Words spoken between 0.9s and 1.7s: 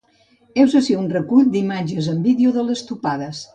un recull